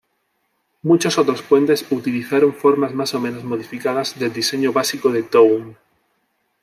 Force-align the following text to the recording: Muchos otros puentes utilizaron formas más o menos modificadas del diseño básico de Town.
Muchos 0.81 1.19
otros 1.19 1.43
puentes 1.43 1.85
utilizaron 1.91 2.55
formas 2.55 2.91
más 2.95 3.13
o 3.13 3.19
menos 3.19 3.43
modificadas 3.43 4.17
del 4.17 4.33
diseño 4.33 4.73
básico 4.73 5.11
de 5.11 5.21
Town. 5.21 5.77